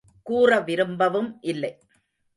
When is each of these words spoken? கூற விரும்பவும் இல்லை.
கூற 0.21 0.59
விரும்பவும் 0.59 1.37
இல்லை. 1.41 1.73